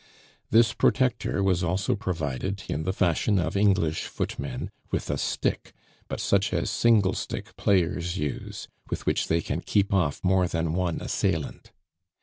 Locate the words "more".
10.23-10.47